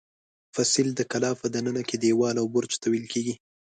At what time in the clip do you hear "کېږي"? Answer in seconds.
3.13-3.33